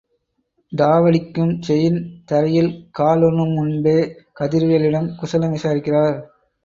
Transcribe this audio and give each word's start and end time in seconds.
டாவடிக்கும் 0.71 1.51
chain 1.67 1.99
தரையில் 2.25 2.71
காலூன்னும் 2.99 3.53
முன்பே 3.53 3.97
கதிர்வேலிடம் 4.39 5.15
குசலம் 5.15 5.55
விசாரிக்கிறார். 5.55 6.17